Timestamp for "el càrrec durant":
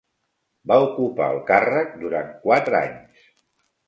1.33-2.31